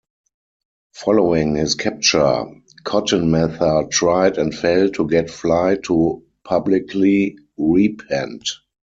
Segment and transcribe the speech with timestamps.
[0.95, 2.45] Following his capture,
[2.83, 8.49] Cotton Mather tried, and failed, to get Fly to publicly repent.